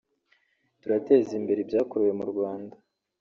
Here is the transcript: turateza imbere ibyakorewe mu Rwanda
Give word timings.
turateza 0.81 1.31
imbere 1.39 1.59
ibyakorewe 1.61 2.13
mu 2.19 2.25
Rwanda 2.31 2.75